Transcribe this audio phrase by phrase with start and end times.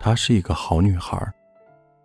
[0.00, 1.30] 她是一个好女孩。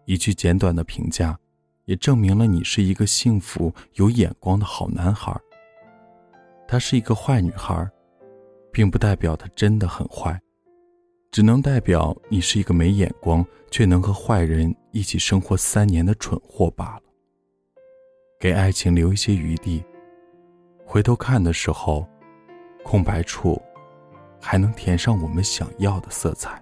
[0.03, 1.39] 一句简短的评价，
[1.85, 5.33] 也证明了你是一个幸福、有眼光的好男孩。
[6.67, 7.89] 她是一个坏女孩，
[8.69, 10.37] 并不代表她真的很坏，
[11.31, 17.01] 只能代表你是一个没眼光却能和坏人一起生活三年的蠢货罢了。
[18.39, 19.81] 给爱情留一些余地，
[20.85, 22.05] 回头看的时候，
[22.83, 23.59] 空白处
[24.41, 26.61] 还能填上我们想要的色彩。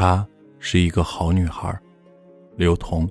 [0.00, 0.26] 她
[0.58, 1.78] 是一个好女孩，
[2.56, 3.06] 刘同。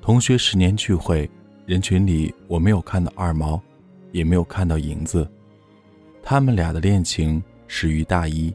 [0.00, 1.30] 同学十年聚会，
[1.66, 3.60] 人群里我没有看到二毛，
[4.12, 5.30] 也没有看到银子。
[6.22, 8.50] 他们俩的恋情始于大一。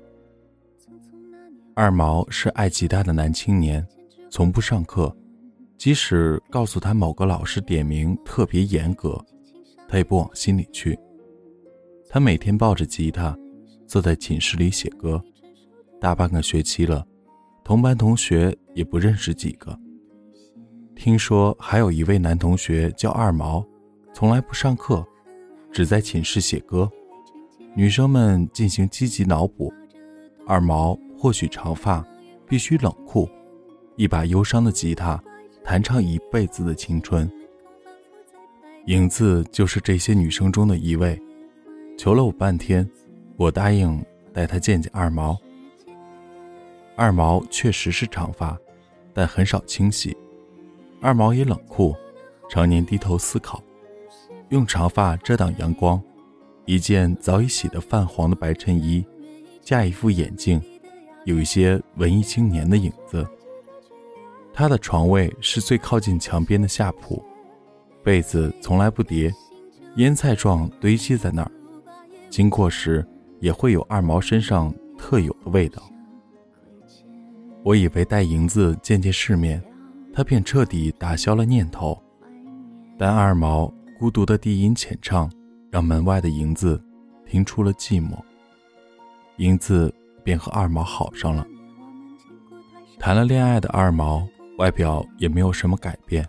[1.76, 3.88] 二毛是爱吉他的男青年，
[4.28, 5.16] 从不上课，
[5.78, 9.24] 即使告诉他某个老师点名特别严格，
[9.88, 10.98] 他也不往心里去。
[12.10, 13.38] 他每天抱着吉他，
[13.86, 15.24] 坐在寝室里写歌。
[16.00, 17.06] 大半个学期了，
[17.64, 19.78] 同班同学也不认识几个。
[20.96, 23.66] 听说还有一位男同学叫二毛，
[24.14, 25.06] 从来不上课，
[25.72, 26.90] 只在寝室写歌。
[27.76, 29.72] 女生们进行积极脑补：
[30.48, 32.06] 二毛或许长发，
[32.48, 33.30] 必须冷酷，
[33.96, 35.22] 一把忧伤的吉他，
[35.64, 37.30] 弹唱一辈子的青春。
[38.86, 41.22] 影子就是这些女生中的一位，
[41.98, 42.90] 求了我半天，
[43.36, 45.38] 我答应带她见见二毛。
[47.00, 48.60] 二毛确实是长发，
[49.14, 50.18] 但很少清洗。
[51.00, 51.96] 二毛也冷酷，
[52.50, 53.64] 常年低头思考，
[54.50, 56.04] 用长发遮挡阳光，
[56.66, 59.06] 一件早已洗得泛黄的白衬衣，
[59.62, 60.62] 架一副眼镜，
[61.24, 63.26] 有一些文艺青年的影子。
[64.54, 67.24] 他的床位是最靠近墙边的下铺，
[68.04, 69.34] 被子从来不叠，
[69.96, 71.52] 腌菜状堆积在那儿，
[72.30, 73.08] 经过时
[73.40, 75.82] 也会有二毛身上特有的味道。
[77.62, 79.62] 我以为带银子见见世面，
[80.14, 82.02] 他便彻底打消了念头。
[82.98, 85.30] 但二毛孤独的低吟浅唱，
[85.70, 86.82] 让门外的银子
[87.28, 88.18] 听出了寂寞。
[89.38, 89.94] 银子
[90.24, 91.46] 便和二毛好上了。
[92.98, 94.26] 谈了恋爱的二毛，
[94.58, 96.26] 外表也没有什么改变，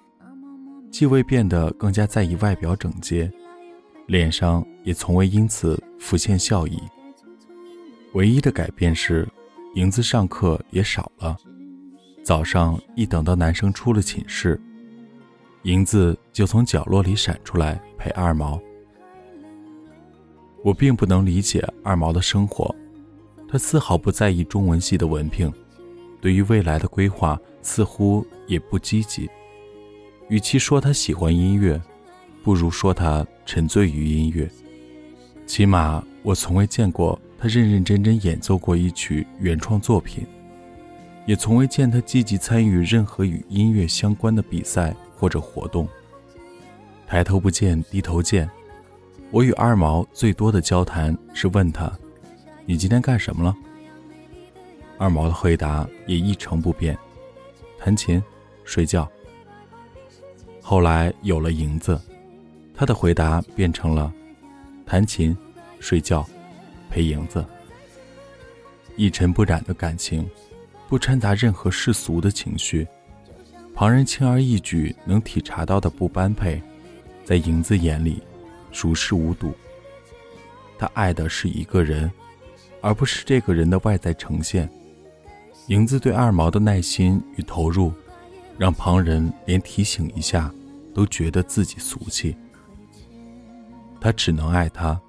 [0.91, 3.31] 既未变得更加在意外表整洁，
[4.07, 6.81] 脸上也从未因此浮现笑意。
[8.15, 9.27] 唯一的改变是。
[9.75, 11.37] 银子上课也少了，
[12.25, 14.61] 早上一等到男生出了寝室，
[15.63, 18.61] 银子就从角落里闪出来陪二毛。
[20.65, 22.75] 我并不能理解二毛的生活，
[23.49, 25.53] 他丝毫不在意中文系的文凭，
[26.21, 29.31] 对于未来的规划似乎也不积极。
[30.29, 31.81] 与其说他喜欢音乐，
[32.43, 34.51] 不如说他沉醉于音乐。
[35.47, 37.17] 起码我从未见过。
[37.41, 40.27] 他认认真真演奏过一曲原创作品，
[41.25, 45.89] 也从未见他积极参与任何与音乐相关的比赛或者活动。
[47.07, 48.49] 抬头不见低头见，
[49.31, 51.91] 我与二毛最多的交谈是问他
[52.67, 53.57] ：“你今天干什么了？”
[54.99, 56.97] 二毛的回答也一成不变
[57.81, 58.23] ：“弹琴，
[58.65, 59.11] 睡觉。”
[60.61, 61.99] 后来有了银子，
[62.75, 64.13] 他的回答变成了
[64.85, 65.35] ：“弹琴，
[65.79, 66.29] 睡觉。”
[66.91, 67.45] 陪莹子，
[68.97, 70.29] 一尘不染的感情，
[70.89, 72.87] 不掺杂任何世俗的情绪，
[73.75, 76.61] 旁人轻而易举能体察到的不般配，
[77.25, 78.21] 在莹子眼里，
[78.73, 79.55] 熟视无睹。
[80.79, 82.11] 他爱的是一个人，
[82.81, 84.69] 而不是这个人的外在呈现。
[85.69, 87.93] 莹子对二毛的耐心与投入，
[88.59, 90.53] 让旁人连提醒一下
[90.93, 92.35] 都觉得自己俗气。
[94.01, 95.01] 他只能爱他，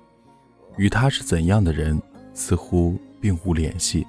[0.77, 2.01] 与他是怎样的人，
[2.33, 4.05] 似乎并无联系。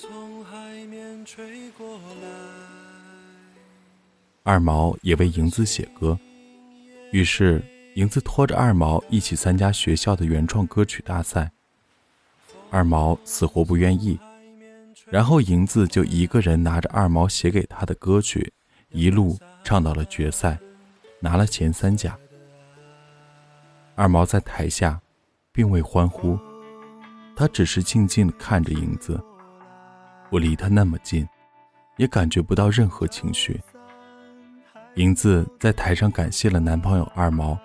[0.00, 2.28] 从海面吹过来。
[4.44, 6.16] 二毛也为银子写歌，
[7.10, 7.60] 于是
[7.96, 11.50] 银子拖着二毛一起参加学校的原创歌曲大赛。
[12.70, 14.16] 二毛死活不愿意，
[15.06, 18.52] 然后银子就一个人拿着二毛写给他的歌曲，
[18.90, 20.56] 一路唱到了决赛，
[21.18, 22.16] 拿了前三甲。
[23.96, 25.00] 二毛在台下，
[25.50, 26.38] 并未欢呼。
[27.34, 29.20] 他只是静静的看着影子，
[30.30, 31.26] 我离他那么近，
[31.96, 33.60] 也感觉不到任何情绪。
[34.94, 37.58] 银子在台上感谢了男朋友二毛，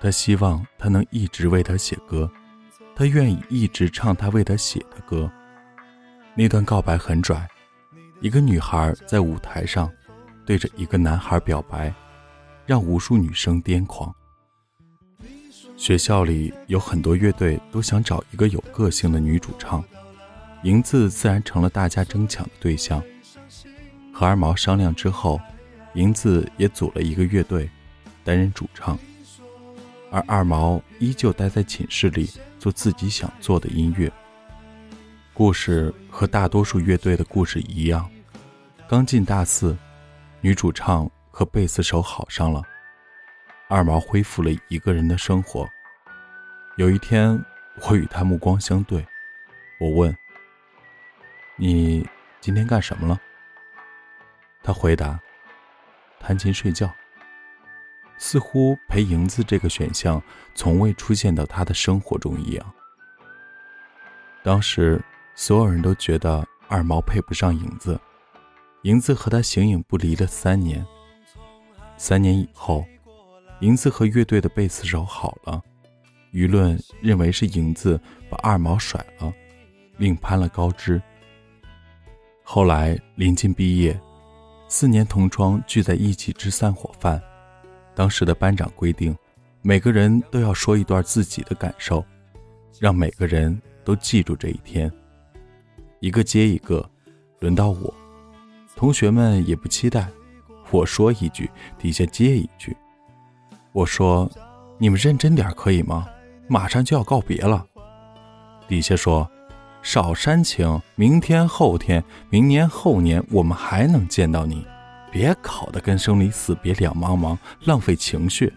[0.00, 2.30] 他希望他能一直为他写歌，
[2.96, 5.30] 他愿意一直唱他为他写的歌。
[6.34, 7.48] 那段告白很拽，
[8.20, 9.90] 一个女孩在舞台上
[10.44, 11.92] 对着一个男孩表白，
[12.66, 14.14] 让无数女生癫狂。
[15.76, 19.82] 学校里有很多乐队都想找一个有个性的女主唱，
[20.62, 23.02] 银子自然成了大家争抢的对象。
[24.12, 25.40] 和二毛商量之后，
[25.94, 27.70] 银子也组了一个乐队，
[28.24, 28.98] 担任主唱，
[30.10, 34.12] 而二毛依旧待在寝室里做自己想做的音乐。
[35.32, 38.10] 故事和大多数乐队的故事一样，
[38.88, 39.76] 刚进大四，
[40.40, 42.60] 女主唱和贝斯手好上了。
[43.68, 45.68] 二毛恢复了一个人的生活。
[46.76, 47.40] 有一天，
[47.82, 49.06] 我与他目光相对，
[49.78, 50.16] 我问
[51.58, 52.08] ：“你
[52.40, 53.20] 今天干什么了？”
[54.64, 55.20] 他回答
[56.18, 56.90] ：“弹琴睡觉。”
[58.16, 60.20] 似乎陪银子这个选项
[60.54, 62.74] 从未出现到他的生活中一样。
[64.42, 65.00] 当时，
[65.34, 68.00] 所有人都觉得二毛配不上影子。
[68.82, 70.84] 银子和他形影不离了三年。
[71.96, 72.84] 三年以后。
[73.60, 75.60] 银子和乐队的贝斯手好了，
[76.32, 78.00] 舆论认为是银子
[78.30, 79.34] 把二毛甩了，
[79.96, 81.02] 另攀了高枝。
[82.50, 83.94] 后来临近毕业，
[84.68, 87.20] 四年同窗聚在一起吃散伙饭，
[87.94, 89.14] 当时的班长规定，
[89.60, 92.02] 每个人都要说一段自己的感受，
[92.80, 94.90] 让每个人都记住这一天。
[96.00, 96.88] 一个接一个，
[97.38, 97.92] 轮到我，
[98.74, 100.08] 同学们也不期待，
[100.70, 102.74] 我说一句，底下接一句。
[103.72, 104.26] 我说
[104.80, 106.08] ：“你们认真点可以吗？
[106.48, 107.66] 马上就要告别了。”
[108.66, 109.30] 底下说
[109.82, 114.66] ：“少煽情，明天、后天、明年、后年，我们还能见到你。
[115.10, 118.52] 别搞得跟生离死别两茫茫，浪费情绪。”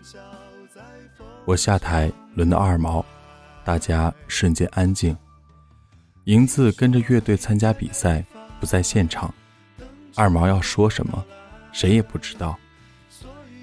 [1.46, 3.04] 我下台，轮到二毛，
[3.63, 5.16] 大家瞬间安静。
[6.25, 8.24] 银子跟着乐队参加比赛，
[8.60, 9.34] 不在现场。
[10.16, 11.25] 二毛要说什么，
[11.72, 12.58] 谁也不知道。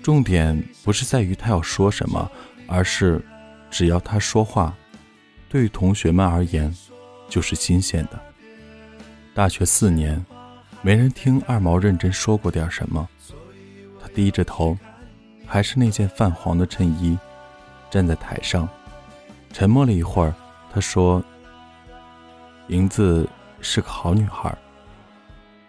[0.03, 2.31] 重点不是在于他要说什么，
[2.67, 3.23] 而是
[3.71, 4.75] 只要他说话，
[5.49, 6.75] 对于同学们而言
[7.29, 8.19] 就是新鲜的。
[9.35, 10.25] 大学四年，
[10.83, 13.09] 没人听二毛认真说过点什么。
[14.01, 14.77] 他低着头，
[15.47, 17.19] 还是那件泛黄的衬衣，
[17.91, 18.69] 站在台上，
[19.53, 20.35] 沉默了一会儿。
[20.73, 21.23] 他说
[22.69, 23.29] ：“银子
[23.61, 24.57] 是个好女孩，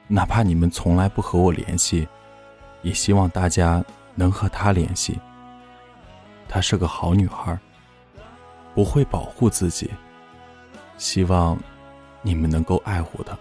[0.08, 2.08] 哪怕你们从来不和我联系，
[2.82, 3.84] 也希望大家。”
[4.16, 5.18] 能和她联系。
[6.50, 7.58] 她是个好女孩，
[8.76, 9.90] 不会保护自己。
[11.00, 11.58] 希望
[12.22, 13.36] 你们能够爱护他。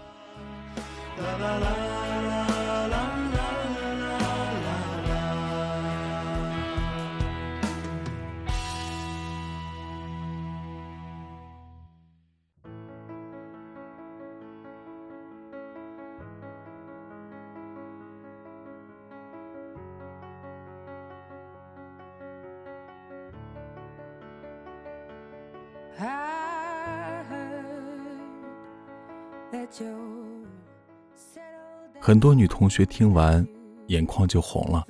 [31.99, 33.45] 很多女同学听完
[33.87, 34.85] 眼眶就红了。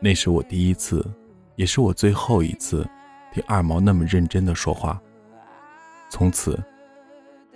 [0.00, 1.04] 那是我第一次
[1.54, 2.84] 也是我最后一次
[3.32, 5.00] 听二毛那么认真的说话
[6.10, 6.58] 从此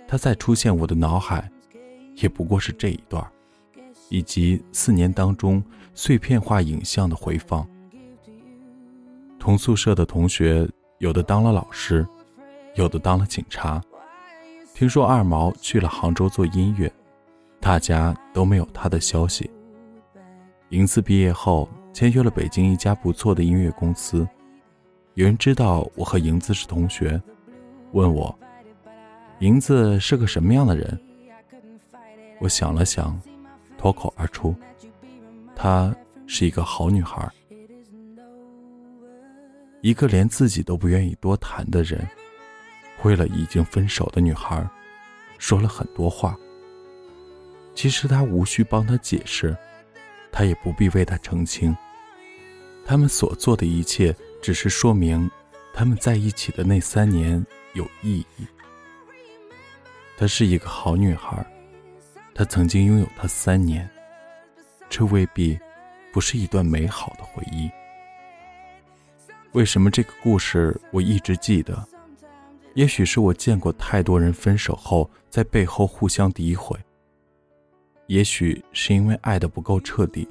[0.07, 1.51] 他再出现我的脑海
[2.15, 3.25] 也不过是这一段
[4.09, 5.61] 以及四年当中
[5.93, 7.67] 碎片化影像的回放。
[9.37, 10.67] 同宿舍的同学
[10.99, 12.07] 有的当了老师
[12.75, 13.81] 有的当了警察。
[14.77, 16.91] 听说二毛去了杭州做音乐。
[17.59, 19.49] 大家都没有他的消息。
[20.69, 24.27] 银子毕业后签约了北京一家不错的音乐公司。
[25.15, 27.19] 有人知道我和银子是同学，
[27.93, 28.37] 问我
[29.39, 30.95] 银子是个什么样的人。
[32.39, 33.19] 我想了想，
[33.79, 34.55] 脱口而出
[35.57, 35.91] ：“她
[36.27, 37.27] 是一个好女孩。”
[39.81, 42.07] 一个连自己都不愿意多谈的人，
[43.07, 44.69] 为了已经分手的女孩，
[45.37, 46.37] 说了很多话。
[47.73, 49.55] 其实他无需帮他解释，
[50.29, 51.73] 他也不必为他澄清。
[52.85, 55.31] 他们所做的一切，只是说明
[55.73, 57.41] 他们在一起的那三年
[57.75, 58.45] 有意义。
[60.17, 61.45] 她是一个好女孩，
[62.35, 63.89] 她曾经拥有他三年，
[64.89, 65.57] 这未必
[66.11, 67.71] 不是一段美好的回忆。
[69.53, 71.87] 为什么这个故事我一直记得？
[72.77, 76.79] 也许是我见过太多人分手后在背后互相诋毁。
[78.05, 80.29] 也许是因为爱的不够彻底，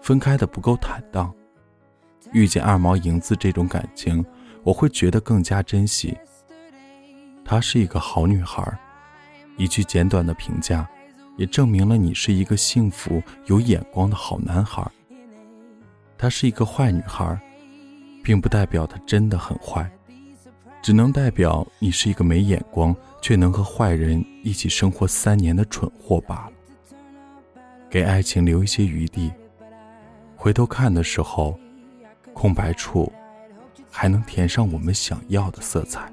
[0.00, 1.34] 分开的不够坦荡。
[2.32, 4.24] 遇见二毛银子这种感情，
[4.62, 6.16] 我会觉得更加珍惜。
[7.44, 8.62] 她是一个好女孩，
[9.56, 10.88] 一句简短的评价，
[11.36, 14.88] 也证明了你是一个幸福有眼光的好男孩。
[16.16, 17.36] 她是一个坏女孩，
[18.22, 19.90] 并不代表她真的很坏，
[20.84, 26.52] 只能代表你是一个没眼光却能和坏人一起生活三年的蠢货罢了。
[27.88, 29.32] 给爱情留一些余地，
[30.36, 31.58] 回头看的时候，
[32.34, 33.10] 空白处
[33.90, 36.12] 还能填上我们想要的色彩。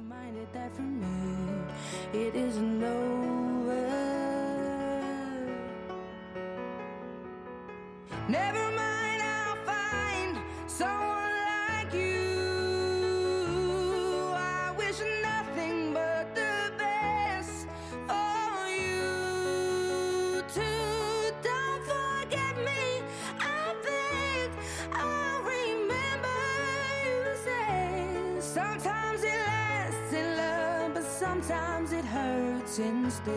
[28.53, 33.31] Sometimes it lasts in love, but sometimes it hurts instead.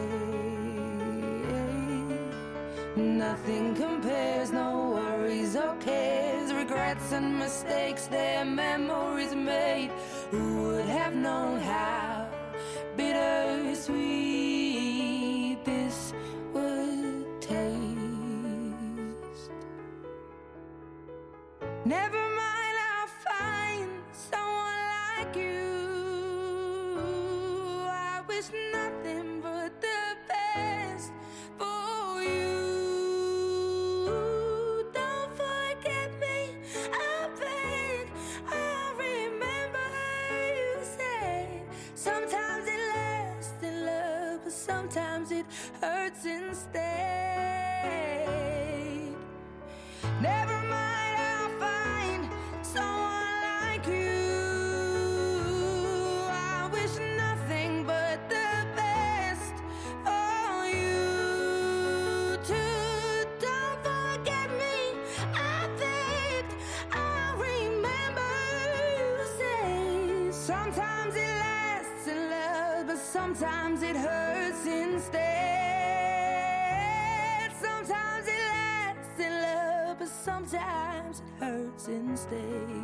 [2.96, 9.90] Nothing compares, no worries or cares, regrets and mistakes, their memories made.
[10.32, 12.28] Who would have known how
[12.96, 13.94] bittersweet
[15.64, 16.12] this
[16.52, 17.80] would taste?
[21.84, 22.63] Never mind,
[70.46, 74.13] Sometimes it lasts in love, but sometimes it hurts
[82.14, 82.83] Wednesday.